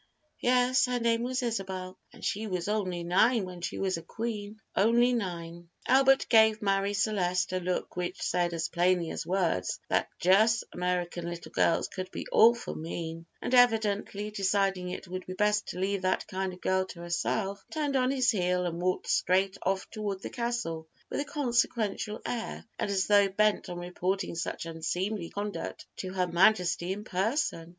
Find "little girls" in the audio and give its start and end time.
11.29-11.87